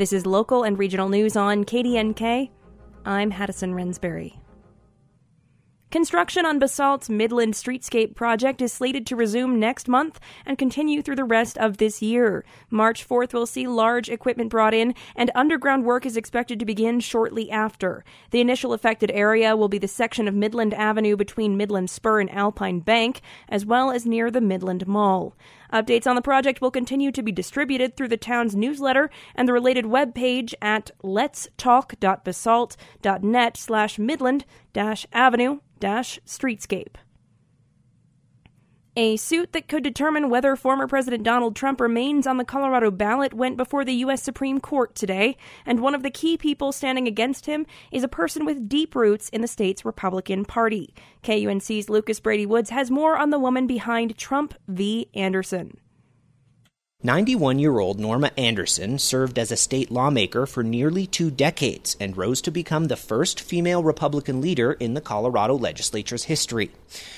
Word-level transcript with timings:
This 0.00 0.14
is 0.14 0.24
local 0.24 0.62
and 0.62 0.78
regional 0.78 1.10
news 1.10 1.36
on 1.36 1.64
KDNK. 1.66 2.48
I'm 3.04 3.32
Hattison 3.32 3.74
Rensberry. 3.74 4.38
Construction 5.90 6.46
on 6.46 6.58
Basalt's 6.58 7.10
Midland 7.10 7.52
Streetscape 7.52 8.14
project 8.14 8.62
is 8.62 8.72
slated 8.72 9.06
to 9.08 9.16
resume 9.16 9.60
next 9.60 9.88
month 9.88 10.18
and 10.46 10.56
continue 10.56 11.02
through 11.02 11.16
the 11.16 11.24
rest 11.24 11.58
of 11.58 11.76
this 11.76 12.00
year. 12.00 12.46
March 12.70 13.06
4th 13.06 13.34
will 13.34 13.44
see 13.44 13.66
large 13.66 14.08
equipment 14.08 14.48
brought 14.48 14.72
in, 14.72 14.94
and 15.16 15.30
underground 15.34 15.84
work 15.84 16.06
is 16.06 16.16
expected 16.16 16.58
to 16.60 16.64
begin 16.64 17.00
shortly 17.00 17.50
after. 17.50 18.02
The 18.30 18.40
initial 18.40 18.72
affected 18.72 19.10
area 19.10 19.54
will 19.54 19.68
be 19.68 19.78
the 19.78 19.86
section 19.86 20.26
of 20.26 20.34
Midland 20.34 20.72
Avenue 20.72 21.14
between 21.14 21.58
Midland 21.58 21.90
Spur 21.90 22.20
and 22.20 22.30
Alpine 22.30 22.80
Bank, 22.80 23.20
as 23.50 23.66
well 23.66 23.90
as 23.90 24.06
near 24.06 24.30
the 24.30 24.40
Midland 24.40 24.86
Mall. 24.86 25.36
Updates 25.72 26.06
on 26.06 26.16
the 26.16 26.22
project 26.22 26.60
will 26.60 26.70
continue 26.70 27.10
to 27.12 27.22
be 27.22 27.32
distributed 27.32 27.96
through 27.96 28.08
the 28.08 28.16
town's 28.16 28.56
newsletter 28.56 29.10
and 29.34 29.46
the 29.48 29.52
related 29.52 29.84
webpage 29.84 30.54
at 30.60 30.90
letstalk.basalt.net 31.02 33.56
slash 33.56 33.98
midland 33.98 34.44
dash 34.72 35.06
avenue 35.12 35.58
dash 35.78 36.18
streetscape. 36.26 36.96
A 39.00 39.16
suit 39.16 39.54
that 39.54 39.66
could 39.66 39.82
determine 39.82 40.28
whether 40.28 40.54
former 40.56 40.86
President 40.86 41.22
Donald 41.22 41.56
Trump 41.56 41.80
remains 41.80 42.26
on 42.26 42.36
the 42.36 42.44
Colorado 42.44 42.90
ballot 42.90 43.32
went 43.32 43.56
before 43.56 43.82
the 43.82 43.94
U.S. 43.94 44.22
Supreme 44.22 44.60
Court 44.60 44.94
today, 44.94 45.38
and 45.64 45.80
one 45.80 45.94
of 45.94 46.02
the 46.02 46.10
key 46.10 46.36
people 46.36 46.70
standing 46.70 47.08
against 47.08 47.46
him 47.46 47.64
is 47.90 48.02
a 48.02 48.08
person 48.08 48.44
with 48.44 48.68
deep 48.68 48.94
roots 48.94 49.30
in 49.30 49.40
the 49.40 49.48
state's 49.48 49.86
Republican 49.86 50.44
Party. 50.44 50.92
KUNC's 51.22 51.88
Lucas 51.88 52.20
Brady 52.20 52.44
Woods 52.44 52.68
has 52.68 52.90
more 52.90 53.16
on 53.16 53.30
the 53.30 53.38
woman 53.38 53.66
behind 53.66 54.18
Trump 54.18 54.52
v. 54.68 55.08
Anderson. 55.14 55.78
91 57.02 57.58
year 57.58 57.78
old 57.78 57.98
Norma 57.98 58.30
Anderson 58.36 58.98
served 58.98 59.38
as 59.38 59.50
a 59.50 59.56
state 59.56 59.90
lawmaker 59.90 60.44
for 60.44 60.62
nearly 60.62 61.06
two 61.06 61.30
decades 61.30 61.96
and 61.98 62.14
rose 62.14 62.42
to 62.42 62.50
become 62.50 62.88
the 62.88 62.96
first 62.96 63.40
female 63.40 63.82
Republican 63.82 64.42
leader 64.42 64.72
in 64.74 64.92
the 64.92 65.00
Colorado 65.00 65.54
legislature's 65.54 66.24
history. 66.24 66.70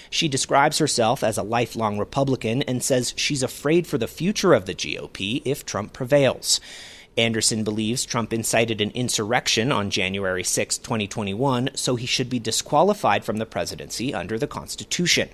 She 0.08 0.28
describes 0.28 0.78
herself 0.78 1.24
as 1.24 1.36
a 1.36 1.42
lifelong 1.42 1.98
Republican 1.98 2.62
and 2.62 2.80
says 2.80 3.12
she's 3.16 3.42
afraid 3.42 3.88
for 3.88 3.98
the 3.98 4.06
future 4.06 4.54
of 4.54 4.66
the 4.66 4.74
GOP 4.74 5.42
if 5.44 5.66
Trump 5.66 5.92
prevails. 5.92 6.60
Anderson 7.16 7.62
believes 7.62 8.06
Trump 8.06 8.32
incited 8.32 8.80
an 8.80 8.90
insurrection 8.92 9.70
on 9.70 9.90
January 9.90 10.42
6, 10.42 10.78
2021, 10.78 11.70
so 11.74 11.96
he 11.96 12.06
should 12.06 12.30
be 12.30 12.38
disqualified 12.38 13.24
from 13.24 13.36
the 13.36 13.44
presidency 13.44 14.14
under 14.14 14.38
the 14.38 14.46
Constitution. 14.46 15.28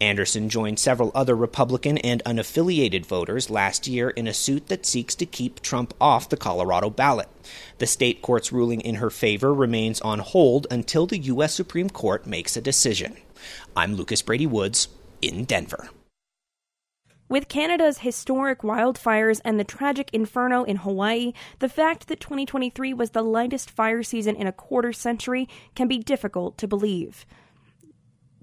Anderson 0.00 0.48
joined 0.48 0.78
several 0.78 1.10
other 1.16 1.34
Republican 1.34 1.98
and 1.98 2.22
unaffiliated 2.24 3.04
voters 3.04 3.50
last 3.50 3.88
year 3.88 4.10
in 4.10 4.28
a 4.28 4.34
suit 4.34 4.68
that 4.68 4.86
seeks 4.86 5.16
to 5.16 5.26
keep 5.26 5.60
Trump 5.60 5.92
off 6.00 6.28
the 6.28 6.36
Colorado 6.36 6.88
ballot. 6.88 7.28
The 7.78 7.86
state 7.86 8.22
court's 8.22 8.52
ruling 8.52 8.80
in 8.80 8.96
her 8.96 9.10
favor 9.10 9.52
remains 9.52 10.00
on 10.02 10.20
hold 10.20 10.68
until 10.70 11.06
the 11.06 11.18
U.S. 11.18 11.52
Supreme 11.52 11.90
Court 11.90 12.28
makes 12.28 12.56
a 12.56 12.60
decision. 12.60 13.16
I'm 13.76 13.96
Lucas 13.96 14.22
Brady 14.22 14.46
Woods 14.46 14.86
in 15.20 15.44
Denver. 15.44 15.88
With 17.30 17.48
Canada's 17.48 17.98
historic 17.98 18.62
wildfires 18.62 19.42
and 19.44 19.60
the 19.60 19.64
tragic 19.64 20.08
inferno 20.14 20.64
in 20.64 20.76
Hawaii, 20.76 21.34
the 21.58 21.68
fact 21.68 22.08
that 22.08 22.20
2023 22.20 22.94
was 22.94 23.10
the 23.10 23.22
lightest 23.22 23.70
fire 23.70 24.02
season 24.02 24.34
in 24.34 24.46
a 24.46 24.52
quarter 24.52 24.94
century 24.94 25.46
can 25.74 25.88
be 25.88 25.98
difficult 25.98 26.56
to 26.56 26.66
believe 26.66 27.26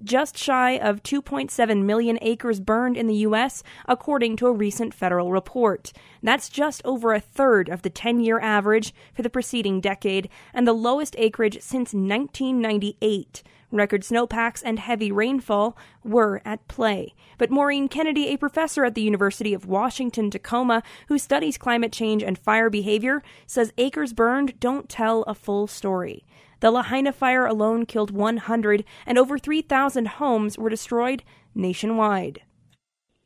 just 0.02 0.36
shy 0.36 0.78
of 0.78 1.02
2.7 1.02 1.84
million 1.84 2.18
acres 2.22 2.60
burned 2.60 2.96
in 2.96 3.06
the 3.06 3.14
U.S., 3.16 3.62
according 3.86 4.36
to 4.36 4.46
a 4.46 4.52
recent 4.52 4.94
federal 4.94 5.32
report. 5.32 5.92
That's 6.22 6.48
just 6.48 6.82
over 6.84 7.14
a 7.14 7.20
third 7.20 7.68
of 7.68 7.82
the 7.82 7.90
10 7.90 8.20
year 8.20 8.38
average 8.38 8.94
for 9.14 9.22
the 9.22 9.30
preceding 9.30 9.80
decade, 9.80 10.28
and 10.52 10.66
the 10.66 10.72
lowest 10.72 11.14
acreage 11.18 11.60
since 11.60 11.92
1998. 11.92 13.42
Record 13.72 14.04
snowpacks 14.04 14.62
and 14.62 14.78
heavy 14.78 15.10
rainfall 15.10 15.76
were 16.04 16.40
at 16.44 16.66
play. 16.68 17.14
But 17.36 17.50
Maureen 17.50 17.88
Kennedy, 17.88 18.28
a 18.28 18.36
professor 18.36 18.84
at 18.84 18.94
the 18.94 19.02
University 19.02 19.52
of 19.52 19.66
Washington 19.66 20.30
Tacoma 20.30 20.82
who 21.08 21.18
studies 21.18 21.58
climate 21.58 21.92
change 21.92 22.22
and 22.22 22.38
fire 22.38 22.70
behavior, 22.70 23.22
says 23.46 23.72
acres 23.76 24.12
burned 24.12 24.58
don't 24.60 24.88
tell 24.88 25.22
a 25.24 25.34
full 25.34 25.66
story. 25.66 26.24
The 26.66 26.72
Lahaina 26.72 27.12
fire 27.12 27.46
alone 27.46 27.86
killed 27.86 28.10
100, 28.10 28.84
and 29.06 29.18
over 29.18 29.38
3,000 29.38 30.08
homes 30.08 30.58
were 30.58 30.68
destroyed 30.68 31.22
nationwide. 31.54 32.42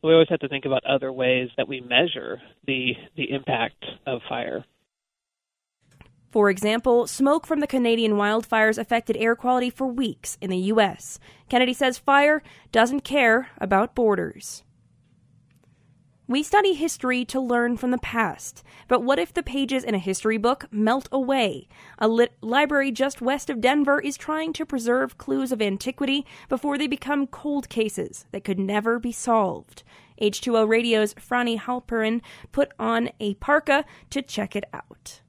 We 0.02 0.12
always 0.12 0.28
have 0.28 0.40
to 0.40 0.48
think 0.48 0.66
about 0.66 0.84
other 0.84 1.10
ways 1.10 1.48
that 1.56 1.66
we 1.66 1.80
measure 1.80 2.42
the, 2.66 2.92
the 3.16 3.30
impact 3.30 3.82
of 4.06 4.20
fire. 4.28 4.66
For 6.30 6.50
example, 6.50 7.06
smoke 7.06 7.46
from 7.46 7.60
the 7.60 7.66
Canadian 7.66 8.16
wildfires 8.16 8.76
affected 8.76 9.16
air 9.16 9.34
quality 9.34 9.70
for 9.70 9.86
weeks 9.86 10.36
in 10.42 10.50
the 10.50 10.58
U.S. 10.74 11.18
Kennedy 11.48 11.72
says 11.72 11.96
fire 11.96 12.42
doesn't 12.72 13.04
care 13.04 13.48
about 13.56 13.94
borders. 13.94 14.64
We 16.30 16.44
study 16.44 16.74
history 16.74 17.24
to 17.24 17.40
learn 17.40 17.76
from 17.76 17.90
the 17.90 17.98
past, 17.98 18.62
but 18.86 19.02
what 19.02 19.18
if 19.18 19.34
the 19.34 19.42
pages 19.42 19.82
in 19.82 19.96
a 19.96 19.98
history 19.98 20.38
book 20.38 20.66
melt 20.70 21.08
away? 21.10 21.66
A 21.98 22.06
lit- 22.06 22.36
library 22.40 22.92
just 22.92 23.20
west 23.20 23.50
of 23.50 23.60
Denver 23.60 23.98
is 23.98 24.16
trying 24.16 24.52
to 24.52 24.64
preserve 24.64 25.18
clues 25.18 25.50
of 25.50 25.60
antiquity 25.60 26.24
before 26.48 26.78
they 26.78 26.86
become 26.86 27.26
cold 27.26 27.68
cases 27.68 28.26
that 28.30 28.44
could 28.44 28.60
never 28.60 29.00
be 29.00 29.10
solved. 29.10 29.82
H2O 30.22 30.68
Radio's 30.68 31.14
Franny 31.14 31.58
Halperin 31.58 32.20
put 32.52 32.70
on 32.78 33.10
a 33.18 33.34
parka 33.34 33.84
to 34.10 34.22
check 34.22 34.54
it 34.54 34.66
out. 34.72 35.22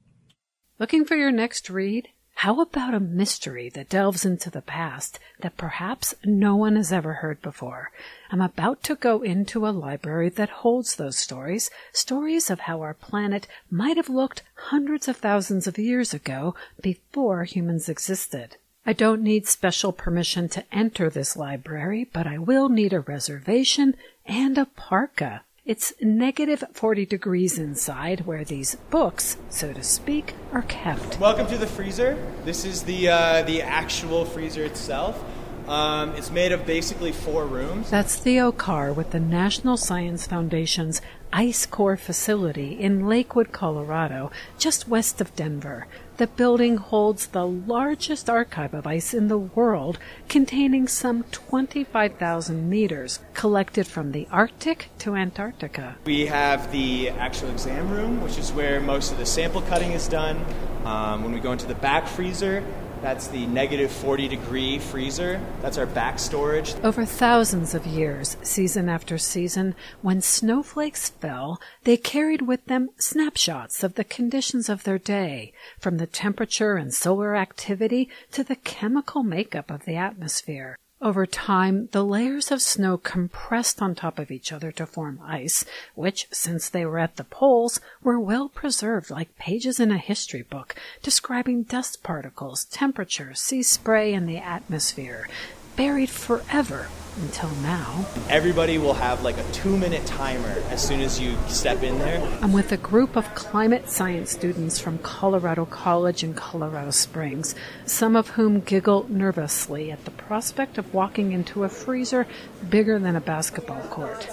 Looking 0.78 1.04
for 1.04 1.16
your 1.16 1.32
next 1.32 1.68
read? 1.68 2.10
How 2.34 2.60
about 2.60 2.92
a 2.92 2.98
mystery 3.00 3.68
that 3.68 3.88
delves 3.88 4.24
into 4.24 4.50
the 4.50 4.62
past 4.62 5.20
that 5.40 5.56
perhaps 5.56 6.14
no 6.24 6.56
one 6.56 6.74
has 6.74 6.92
ever 6.92 7.14
heard 7.14 7.40
before? 7.40 7.92
I'm 8.30 8.40
about 8.40 8.82
to 8.84 8.96
go 8.96 9.22
into 9.22 9.66
a 9.66 9.70
library 9.70 10.28
that 10.30 10.48
holds 10.50 10.96
those 10.96 11.16
stories, 11.16 11.70
stories 11.92 12.50
of 12.50 12.60
how 12.60 12.80
our 12.80 12.94
planet 12.94 13.46
might 13.70 13.96
have 13.96 14.08
looked 14.08 14.42
hundreds 14.54 15.06
of 15.06 15.18
thousands 15.18 15.66
of 15.66 15.78
years 15.78 16.12
ago 16.12 16.56
before 16.80 17.44
humans 17.44 17.88
existed. 17.88 18.56
I 18.84 18.92
don't 18.92 19.22
need 19.22 19.46
special 19.46 19.92
permission 19.92 20.48
to 20.48 20.64
enter 20.72 21.08
this 21.08 21.36
library, 21.36 22.08
but 22.12 22.26
I 22.26 22.38
will 22.38 22.68
need 22.68 22.92
a 22.92 23.00
reservation 23.00 23.94
and 24.26 24.58
a 24.58 24.66
parka. 24.66 25.42
It's 25.64 25.92
negative 26.00 26.64
40 26.72 27.06
degrees 27.06 27.56
inside 27.56 28.26
where 28.26 28.42
these 28.42 28.74
books, 28.90 29.36
so 29.48 29.72
to 29.72 29.84
speak, 29.84 30.34
are 30.50 30.62
kept. 30.62 31.20
Welcome 31.20 31.46
to 31.46 31.56
the 31.56 31.68
freezer. 31.68 32.18
This 32.44 32.64
is 32.64 32.82
the, 32.82 33.08
uh, 33.08 33.42
the 33.42 33.62
actual 33.62 34.24
freezer 34.24 34.64
itself. 34.64 35.22
Um, 35.68 36.16
it's 36.16 36.32
made 36.32 36.50
of 36.50 36.66
basically 36.66 37.12
four 37.12 37.46
rooms. 37.46 37.90
That's 37.90 38.16
Theo 38.16 38.50
Carr 38.50 38.92
with 38.92 39.12
the 39.12 39.20
National 39.20 39.76
Science 39.76 40.26
Foundation's 40.26 41.00
Ice 41.34 41.64
Core 41.64 41.96
facility 41.96 42.78
in 42.78 43.08
Lakewood, 43.08 43.52
Colorado, 43.52 44.30
just 44.58 44.86
west 44.86 45.18
of 45.18 45.34
Denver. 45.34 45.86
The 46.18 46.26
building 46.26 46.76
holds 46.76 47.28
the 47.28 47.46
largest 47.46 48.28
archive 48.28 48.74
of 48.74 48.86
ice 48.86 49.14
in 49.14 49.28
the 49.28 49.38
world, 49.38 49.98
containing 50.28 50.86
some 50.88 51.24
25,000 51.32 52.68
meters 52.68 53.20
collected 53.32 53.86
from 53.86 54.12
the 54.12 54.28
Arctic 54.30 54.90
to 54.98 55.14
Antarctica. 55.14 55.96
We 56.04 56.26
have 56.26 56.70
the 56.70 57.08
actual 57.08 57.48
exam 57.48 57.90
room, 57.90 58.22
which 58.22 58.36
is 58.36 58.52
where 58.52 58.78
most 58.80 59.10
of 59.10 59.16
the 59.16 59.26
sample 59.26 59.62
cutting 59.62 59.92
is 59.92 60.08
done. 60.08 60.44
Um, 60.84 61.22
when 61.22 61.32
we 61.32 61.40
go 61.40 61.52
into 61.52 61.66
the 61.66 61.74
back 61.76 62.06
freezer, 62.06 62.62
that's 63.02 63.26
the 63.26 63.46
negative 63.48 63.90
40 63.90 64.28
degree 64.28 64.78
freezer. 64.78 65.40
That's 65.60 65.76
our 65.76 65.86
back 65.86 66.20
storage. 66.20 66.76
Over 66.84 67.04
thousands 67.04 67.74
of 67.74 67.84
years, 67.84 68.36
season 68.42 68.88
after 68.88 69.18
season, 69.18 69.74
when 70.02 70.20
snowflakes 70.20 71.10
fell, 71.22 71.60
they 71.84 71.96
carried 71.96 72.42
with 72.42 72.66
them 72.66 72.90
snapshots 72.98 73.84
of 73.84 73.94
the 73.94 74.02
conditions 74.04 74.68
of 74.68 74.82
their 74.82 74.98
day, 74.98 75.52
from 75.78 75.98
the 75.98 76.06
temperature 76.06 76.74
and 76.74 76.92
solar 76.92 77.36
activity 77.36 78.08
to 78.32 78.42
the 78.42 78.56
chemical 78.56 79.22
makeup 79.22 79.70
of 79.70 79.84
the 79.84 79.94
atmosphere. 79.94 80.76
Over 81.00 81.24
time, 81.26 81.88
the 81.92 82.04
layers 82.04 82.50
of 82.50 82.60
snow 82.60 82.96
compressed 82.96 83.80
on 83.80 83.94
top 83.94 84.18
of 84.18 84.30
each 84.30 84.52
other 84.52 84.70
to 84.72 84.86
form 84.86 85.20
ice, 85.24 85.64
which, 85.94 86.26
since 86.30 86.68
they 86.68 86.84
were 86.84 86.98
at 86.98 87.16
the 87.16 87.24
poles, 87.24 87.80
were 88.02 88.20
well 88.20 88.48
preserved 88.48 89.10
like 89.10 89.36
pages 89.36 89.78
in 89.78 89.90
a 89.90 89.98
history 89.98 90.42
book 90.42 90.76
describing 91.02 91.62
dust 91.62 92.02
particles, 92.02 92.64
temperature, 92.66 93.32
sea 93.34 93.62
spray, 93.62 94.12
and 94.12 94.28
the 94.28 94.38
atmosphere, 94.38 95.28
buried 95.76 96.10
forever 96.10 96.88
until 97.16 97.50
now. 97.56 98.06
Everybody 98.28 98.78
will 98.78 98.94
have 98.94 99.22
like 99.22 99.36
a 99.36 99.52
two 99.52 99.76
minute 99.76 100.04
timer 100.06 100.62
as 100.70 100.86
soon 100.86 101.00
as 101.00 101.20
you 101.20 101.36
step 101.48 101.82
in 101.82 101.98
there. 101.98 102.20
I'm 102.40 102.52
with 102.52 102.72
a 102.72 102.76
group 102.76 103.16
of 103.16 103.34
climate 103.34 103.88
science 103.88 104.30
students 104.30 104.78
from 104.78 104.98
Colorado 104.98 105.64
College 105.66 106.24
in 106.24 106.34
Colorado 106.34 106.90
Springs, 106.90 107.54
some 107.84 108.16
of 108.16 108.30
whom 108.30 108.60
giggle 108.60 109.06
nervously 109.08 109.90
at 109.90 110.04
the 110.04 110.10
prospect 110.10 110.78
of 110.78 110.94
walking 110.94 111.32
into 111.32 111.64
a 111.64 111.68
freezer 111.68 112.26
bigger 112.68 112.98
than 112.98 113.16
a 113.16 113.20
basketball 113.20 113.82
court. 113.88 114.28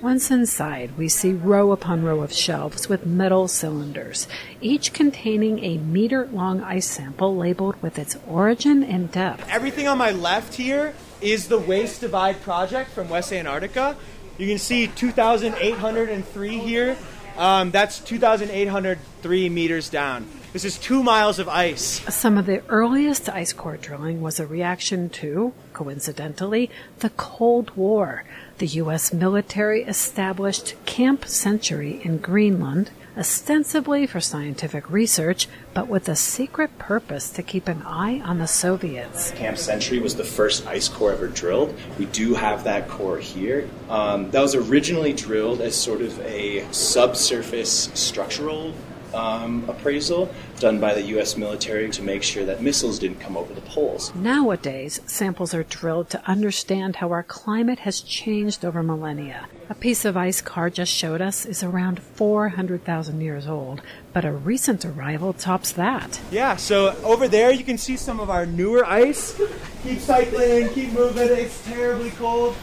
Once 0.00 0.30
inside, 0.30 0.96
we 0.96 1.08
see 1.08 1.32
row 1.32 1.70
upon 1.70 2.02
row 2.02 2.22
of 2.22 2.32
shelves 2.32 2.88
with 2.88 3.06
metal 3.06 3.46
cylinders, 3.46 4.26
each 4.60 4.92
containing 4.92 5.62
a 5.62 5.78
meter 5.78 6.28
long 6.32 6.60
ice 6.60 6.88
sample 6.88 7.36
labeled 7.36 7.80
with 7.82 7.98
its 7.98 8.16
origin 8.26 8.82
and 8.82 9.12
depth. 9.12 9.46
Everything 9.48 9.86
on 9.86 9.98
my 9.98 10.10
left 10.10 10.54
here 10.54 10.94
is 11.22 11.48
the 11.48 11.58
WAIS 11.58 11.98
Divide 11.98 12.42
project 12.42 12.90
from 12.90 13.08
West 13.08 13.32
Antarctica. 13.32 13.96
You 14.38 14.46
can 14.46 14.58
see 14.58 14.88
2,803 14.88 16.58
here. 16.58 16.96
Um, 17.36 17.70
that's 17.70 17.98
2,803 18.00 19.48
meters 19.48 19.88
down. 19.88 20.28
This 20.52 20.66
is 20.66 20.76
two 20.76 21.02
miles 21.02 21.38
of 21.38 21.48
ice. 21.48 22.02
Some 22.14 22.36
of 22.36 22.44
the 22.44 22.62
earliest 22.68 23.28
ice 23.30 23.54
core 23.54 23.78
drilling 23.78 24.20
was 24.20 24.38
a 24.38 24.46
reaction 24.46 25.08
to, 25.10 25.54
coincidentally, 25.72 26.70
the 26.98 27.08
Cold 27.10 27.74
War. 27.74 28.24
The 28.58 28.66
U.S. 28.66 29.14
military 29.14 29.82
established 29.84 30.74
Camp 30.84 31.24
Century 31.24 32.02
in 32.04 32.18
Greenland 32.18 32.90
ostensibly 33.16 34.06
for 34.06 34.20
scientific 34.20 34.90
research, 34.90 35.48
but 35.74 35.88
with 35.88 36.08
a 36.08 36.16
secret 36.16 36.78
purpose 36.78 37.30
to 37.30 37.42
keep 37.42 37.68
an 37.68 37.82
eye 37.82 38.20
on 38.24 38.38
the 38.38 38.46
Soviets. 38.46 39.30
Camp 39.32 39.58
Century 39.58 39.98
was 39.98 40.16
the 40.16 40.24
first 40.24 40.66
ice 40.66 40.88
core 40.88 41.12
ever 41.12 41.28
drilled. 41.28 41.74
We 41.98 42.06
do 42.06 42.34
have 42.34 42.64
that 42.64 42.88
core 42.88 43.18
here. 43.18 43.68
Um, 43.88 44.30
that 44.30 44.40
was 44.40 44.54
originally 44.54 45.12
drilled 45.12 45.60
as 45.60 45.74
sort 45.74 46.00
of 46.00 46.18
a 46.20 46.66
subsurface 46.72 47.90
structural 47.94 48.74
um, 49.14 49.64
appraisal 49.68 50.32
done 50.58 50.80
by 50.80 50.94
the 50.94 51.02
U.S. 51.02 51.36
military 51.36 51.90
to 51.90 52.02
make 52.02 52.22
sure 52.22 52.44
that 52.44 52.62
missiles 52.62 52.98
didn't 52.98 53.20
come 53.20 53.36
over 53.36 53.52
the 53.52 53.60
poles. 53.62 54.14
Nowadays, 54.14 55.00
samples 55.06 55.54
are 55.54 55.64
drilled 55.64 56.10
to 56.10 56.22
understand 56.26 56.96
how 56.96 57.10
our 57.10 57.22
climate 57.22 57.80
has 57.80 58.00
changed 58.00 58.64
over 58.64 58.82
millennia. 58.82 59.46
A 59.68 59.74
piece 59.74 60.04
of 60.04 60.16
ice 60.16 60.40
Carr 60.40 60.70
just 60.70 60.92
showed 60.92 61.20
us 61.20 61.46
is 61.46 61.62
around 61.62 62.00
400,000 62.00 63.20
years 63.20 63.46
old, 63.46 63.80
but 64.12 64.24
a 64.24 64.32
recent 64.32 64.84
arrival 64.84 65.32
tops 65.32 65.72
that. 65.72 66.20
Yeah, 66.30 66.56
so 66.56 66.96
over 67.02 67.28
there 67.28 67.52
you 67.52 67.64
can 67.64 67.78
see 67.78 67.96
some 67.96 68.20
of 68.20 68.30
our 68.30 68.46
newer 68.46 68.84
ice. 68.84 69.40
Keep 69.82 69.98
cycling, 70.00 70.68
keep 70.70 70.92
moving, 70.92 71.28
it's 71.28 71.64
terribly 71.64 72.10
cold. 72.10 72.54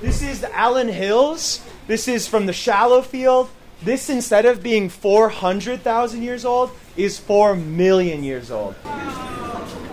This 0.00 0.22
is 0.22 0.40
the 0.40 0.54
Allan 0.56 0.88
Hills. 0.88 1.60
This 1.88 2.06
is 2.06 2.28
from 2.28 2.46
the 2.46 2.52
shallow 2.52 3.02
field. 3.02 3.50
This, 3.82 4.10
instead 4.10 4.44
of 4.44 4.62
being 4.62 4.88
400,000 4.88 6.22
years 6.22 6.44
old, 6.44 6.70
is 6.96 7.18
4 7.18 7.54
million 7.54 8.24
years 8.24 8.50
old. 8.50 8.74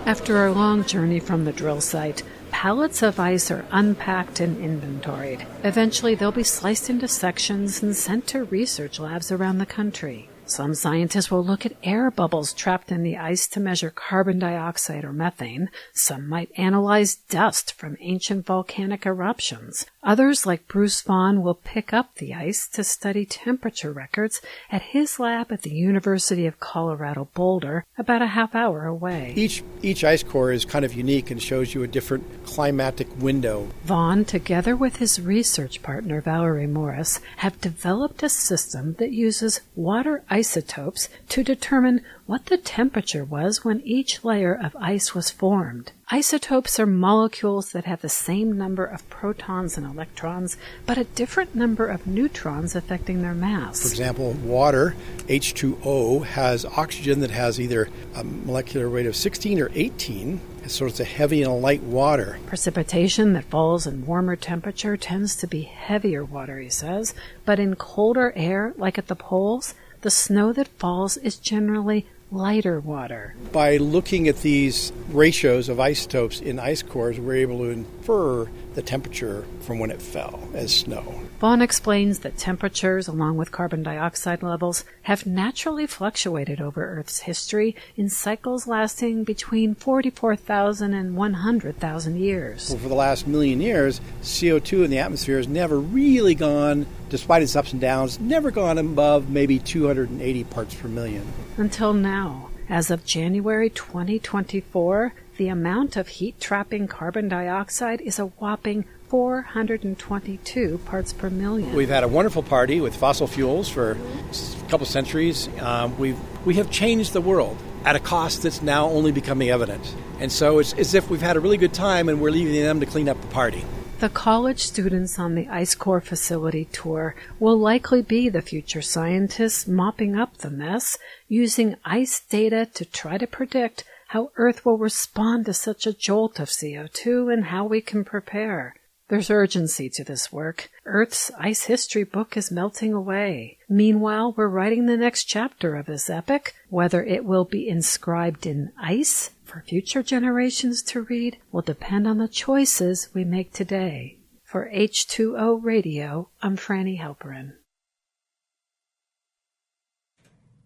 After 0.04 0.44
a 0.44 0.52
long 0.52 0.84
journey 0.84 1.20
from 1.20 1.44
the 1.44 1.52
drill 1.52 1.80
site, 1.80 2.22
pallets 2.50 3.02
of 3.02 3.20
ice 3.20 3.50
are 3.50 3.64
unpacked 3.70 4.40
and 4.40 4.58
inventoried. 4.58 5.46
Eventually, 5.62 6.14
they'll 6.14 6.32
be 6.32 6.42
sliced 6.42 6.90
into 6.90 7.06
sections 7.06 7.82
and 7.82 7.94
sent 7.94 8.26
to 8.28 8.44
research 8.44 8.98
labs 8.98 9.30
around 9.30 9.58
the 9.58 9.66
country. 9.66 10.28
Some 10.48 10.74
scientists 10.74 11.28
will 11.28 11.44
look 11.44 11.66
at 11.66 11.76
air 11.82 12.08
bubbles 12.08 12.52
trapped 12.52 12.92
in 12.92 13.02
the 13.02 13.16
ice 13.16 13.48
to 13.48 13.58
measure 13.58 13.90
carbon 13.90 14.38
dioxide 14.38 15.04
or 15.04 15.12
methane. 15.12 15.70
Some 15.92 16.28
might 16.28 16.52
analyze 16.56 17.16
dust 17.16 17.72
from 17.72 17.96
ancient 18.00 18.46
volcanic 18.46 19.06
eruptions. 19.06 19.86
Others, 20.06 20.46
like 20.46 20.68
Bruce 20.68 21.02
Vaughn, 21.02 21.42
will 21.42 21.56
pick 21.56 21.92
up 21.92 22.14
the 22.14 22.32
ice 22.32 22.68
to 22.68 22.84
study 22.84 23.26
temperature 23.26 23.90
records 23.90 24.40
at 24.70 24.94
his 24.94 25.18
lab 25.18 25.50
at 25.50 25.62
the 25.62 25.74
University 25.74 26.46
of 26.46 26.60
Colorado 26.60 27.28
Boulder, 27.34 27.84
about 27.98 28.22
a 28.22 28.28
half 28.28 28.54
hour 28.54 28.86
away. 28.86 29.34
Each 29.36 29.64
each 29.82 30.04
ice 30.04 30.22
core 30.22 30.52
is 30.52 30.64
kind 30.64 30.84
of 30.84 30.94
unique 30.94 31.32
and 31.32 31.42
shows 31.42 31.74
you 31.74 31.82
a 31.82 31.88
different 31.88 32.24
climatic 32.44 33.08
window. 33.18 33.68
Vaughn, 33.84 34.24
together 34.24 34.76
with 34.76 34.96
his 34.96 35.20
research 35.20 35.82
partner 35.82 36.20
Valerie 36.20 36.68
Morris, 36.68 37.20
have 37.38 37.60
developed 37.60 38.22
a 38.22 38.28
system 38.28 38.94
that 39.00 39.10
uses 39.10 39.60
water 39.74 40.22
isotopes 40.30 41.08
to 41.30 41.42
determine 41.42 42.00
what 42.26 42.46
the 42.46 42.58
temperature 42.58 43.24
was 43.24 43.64
when 43.64 43.80
each 43.80 44.24
layer 44.24 44.54
of 44.54 44.76
ice 44.76 45.16
was 45.16 45.32
formed. 45.32 45.90
Isotopes 46.08 46.78
are 46.78 46.86
molecules 46.86 47.72
that 47.72 47.84
have 47.86 48.00
the 48.00 48.08
same 48.08 48.56
number 48.56 48.84
of 48.84 49.08
protons 49.10 49.76
and 49.76 49.84
electrons, 49.84 50.56
but 50.86 50.96
a 50.96 51.02
different 51.02 51.56
number 51.56 51.88
of 51.88 52.06
neutrons 52.06 52.76
affecting 52.76 53.22
their 53.22 53.34
mass. 53.34 53.82
For 53.82 53.88
example, 53.88 54.30
water, 54.34 54.94
H2O, 55.26 56.24
has 56.24 56.64
oxygen 56.64 57.18
that 57.20 57.32
has 57.32 57.60
either 57.60 57.88
a 58.14 58.22
molecular 58.22 58.88
weight 58.88 59.06
of 59.06 59.16
16 59.16 59.58
or 59.58 59.68
18, 59.74 60.40
so 60.68 60.86
it's 60.86 61.00
a 61.00 61.04
heavy 61.04 61.42
and 61.42 61.50
a 61.50 61.54
light 61.56 61.82
water. 61.82 62.38
Precipitation 62.46 63.32
that 63.32 63.50
falls 63.50 63.84
in 63.84 64.06
warmer 64.06 64.36
temperature 64.36 64.96
tends 64.96 65.34
to 65.34 65.48
be 65.48 65.62
heavier 65.62 66.24
water, 66.24 66.60
he 66.60 66.70
says, 66.70 67.14
but 67.44 67.58
in 67.58 67.74
colder 67.74 68.32
air, 68.36 68.74
like 68.76 68.96
at 68.96 69.08
the 69.08 69.16
poles, 69.16 69.74
the 70.02 70.10
snow 70.10 70.52
that 70.52 70.68
falls 70.68 71.16
is 71.16 71.36
generally 71.36 72.06
lighter 72.30 72.80
water. 72.80 73.34
By 73.52 73.76
looking 73.76 74.28
at 74.28 74.42
these 74.42 74.92
ratios 75.10 75.68
of 75.68 75.78
isotopes 75.80 76.40
in 76.40 76.58
ice 76.58 76.82
cores, 76.82 77.18
we're 77.18 77.36
able 77.36 77.58
to 77.58 77.70
infer 77.70 78.48
the 78.74 78.82
temperature 78.82 79.44
from 79.60 79.78
when 79.78 79.90
it 79.90 80.02
fell 80.02 80.48
as 80.52 80.74
snow. 80.74 81.20
Vaughn 81.38 81.60
explains 81.60 82.20
that 82.20 82.38
temperatures, 82.38 83.08
along 83.08 83.36
with 83.36 83.52
carbon 83.52 83.82
dioxide 83.82 84.42
levels, 84.42 84.84
have 85.02 85.26
naturally 85.26 85.86
fluctuated 85.86 86.60
over 86.60 86.82
Earth's 86.98 87.20
history 87.20 87.76
in 87.96 88.08
cycles 88.08 88.66
lasting 88.66 89.22
between 89.22 89.74
44,000 89.74 90.94
and 90.94 91.16
100,000 91.16 92.16
years. 92.16 92.70
Well, 92.70 92.78
for 92.78 92.88
the 92.88 92.94
last 92.94 93.26
million 93.26 93.60
years, 93.60 94.00
CO2 94.22 94.84
in 94.84 94.90
the 94.90 94.98
atmosphere 94.98 95.36
has 95.36 95.48
never 95.48 95.78
really 95.78 96.34
gone, 96.34 96.86
despite 97.10 97.42
its 97.42 97.54
ups 97.54 97.72
and 97.72 97.80
downs, 97.80 98.18
never 98.18 98.50
gone 98.50 98.78
above 98.78 99.28
maybe 99.28 99.58
280 99.58 100.44
parts 100.44 100.74
per 100.74 100.88
million. 100.88 101.26
Until 101.58 101.92
now. 102.16 102.48
As 102.68 102.90
of 102.90 103.04
January 103.04 103.70
2024, 103.70 105.12
the 105.36 105.48
amount 105.48 105.96
of 105.96 106.08
heat 106.08 106.40
trapping 106.40 106.88
carbon 106.88 107.28
dioxide 107.28 108.00
is 108.00 108.18
a 108.18 108.26
whopping 108.38 108.84
422 109.08 110.78
parts 110.86 111.12
per 111.12 111.28
million. 111.30 111.74
We've 111.74 111.90
had 111.90 112.04
a 112.04 112.08
wonderful 112.08 112.42
party 112.42 112.80
with 112.80 112.96
fossil 112.96 113.26
fuels 113.26 113.68
for 113.68 113.92
a 113.92 114.70
couple 114.70 114.86
centuries. 114.86 115.48
Um, 115.60 115.96
we've, 115.98 116.18
we 116.46 116.54
have 116.54 116.70
changed 116.70 117.12
the 117.12 117.20
world 117.20 117.56
at 117.84 117.94
a 117.94 118.00
cost 118.00 118.42
that's 118.42 118.62
now 118.62 118.88
only 118.88 119.12
becoming 119.12 119.50
evident. 119.50 119.94
And 120.18 120.32
so 120.32 120.58
it's 120.58 120.72
as 120.72 120.94
if 120.94 121.10
we've 121.10 121.20
had 121.20 121.36
a 121.36 121.40
really 121.40 121.58
good 121.58 121.74
time 121.74 122.08
and 122.08 122.20
we're 122.20 122.30
leaving 122.30 122.54
them 122.54 122.80
to 122.80 122.86
clean 122.86 123.08
up 123.08 123.20
the 123.20 123.28
party. 123.28 123.62
The 123.98 124.10
college 124.10 124.60
students 124.60 125.18
on 125.18 125.34
the 125.34 125.48
Ice 125.48 125.74
Core 125.74 126.02
facility 126.02 126.66
tour 126.66 127.14
will 127.40 127.56
likely 127.56 128.02
be 128.02 128.28
the 128.28 128.42
future 128.42 128.82
scientists 128.82 129.66
mopping 129.66 130.14
up 130.14 130.36
the 130.36 130.50
mess, 130.50 130.98
using 131.28 131.76
ice 131.82 132.20
data 132.20 132.68
to 132.74 132.84
try 132.84 133.16
to 133.16 133.26
predict 133.26 133.84
how 134.08 134.32
Earth 134.36 134.66
will 134.66 134.76
respond 134.76 135.46
to 135.46 135.54
such 135.54 135.86
a 135.86 135.94
jolt 135.94 136.38
of 136.38 136.50
CO2 136.50 137.32
and 137.32 137.46
how 137.46 137.64
we 137.64 137.80
can 137.80 138.04
prepare. 138.04 138.74
There's 139.08 139.30
urgency 139.30 139.88
to 139.90 140.02
this 140.02 140.32
work. 140.32 140.68
Earth's 140.84 141.30
ice 141.38 141.64
history 141.64 142.02
book 142.02 142.36
is 142.36 142.50
melting 142.50 142.92
away. 142.92 143.58
Meanwhile, 143.68 144.34
we're 144.36 144.48
writing 144.48 144.86
the 144.86 144.96
next 144.96 145.24
chapter 145.24 145.76
of 145.76 145.86
this 145.86 146.10
epic. 146.10 146.54
Whether 146.70 147.04
it 147.04 147.24
will 147.24 147.44
be 147.44 147.68
inscribed 147.68 148.46
in 148.46 148.72
ice 148.76 149.30
for 149.44 149.62
future 149.62 150.02
generations 150.02 150.82
to 150.84 151.02
read 151.02 151.38
will 151.52 151.62
depend 151.62 152.08
on 152.08 152.18
the 152.18 152.26
choices 152.26 153.08
we 153.14 153.22
make 153.24 153.52
today. 153.52 154.18
For 154.42 154.68
H2O 154.74 155.62
Radio, 155.62 156.30
I'm 156.42 156.56
Franny 156.56 157.00
Halperin. 157.00 157.52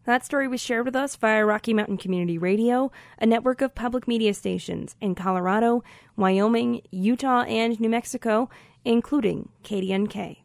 That 0.05 0.25
story 0.25 0.49
was 0.49 0.61
shared 0.63 0.87
with 0.87 0.97
us 0.97 1.15
via 1.17 1.45
Rocky 1.45 1.75
Mountain 1.75 1.99
Community 1.99 2.39
Radio, 2.39 2.91
a 3.19 3.27
network 3.27 3.61
of 3.61 3.75
public 3.75 4.09
media 4.09 4.33
stations 4.33 4.97
in 5.01 5.15
Colorado, 5.15 5.85
Wyoming, 6.17 6.81
Utah, 6.91 7.43
and 7.43 7.79
New 7.79 7.91
Mexico, 7.91 8.49
including 8.85 9.51
KDNK. 9.63 10.39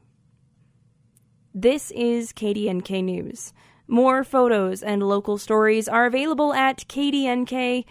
This 1.53 1.89
is 1.91 2.33
KDNK 2.33 3.01
News. 3.01 3.53
More 3.87 4.25
photos 4.25 4.83
and 4.83 5.01
local 5.01 5.37
stories 5.37 5.87
are 5.87 6.05
available 6.05 6.53
at 6.53 6.79
kdnk.org. 6.79 7.85